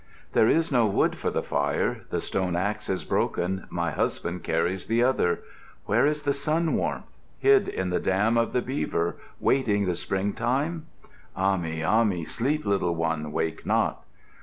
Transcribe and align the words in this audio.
"There 0.33 0.47
is 0.47 0.71
no 0.71 0.87
wood 0.87 1.15
for 1.15 1.29
the 1.29 1.43
fire. 1.43 2.05
The 2.09 2.21
stone 2.21 2.55
axe 2.55 2.89
is 2.89 3.03
broken, 3.03 3.67
my 3.69 3.91
husband 3.91 4.41
carries 4.43 4.87
the 4.87 5.03
other. 5.03 5.41
Where 5.85 6.07
is 6.07 6.23
the 6.23 6.33
sun 6.33 6.73
warmth? 6.73 7.05
Hid 7.37 7.67
in 7.67 7.91
the 7.91 7.99
dam 7.99 8.35
of 8.35 8.51
the 8.51 8.63
beaver, 8.63 9.17
waiting 9.39 9.85
the 9.85 9.93
spring 9.93 10.33
time? 10.33 10.87
Ahmi, 11.37 11.83
Ahmi, 11.83 12.25
sleep, 12.25 12.65
little 12.65 12.95
one, 12.95 13.31
wake 13.31 13.63
not! 13.63 14.03